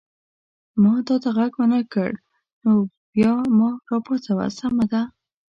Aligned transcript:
ما 0.81 0.93
تا 1.07 1.15
ته 1.23 1.29
غږ 1.37 1.51
ونه 1.59 1.79
کړ 1.93 2.11
نو 2.63 2.71
بیا 3.13 3.33
ما 3.57 3.69
را 3.89 3.97
پاڅوه، 4.05 4.45
سمه 4.57 4.85
ده؟ 4.91 5.01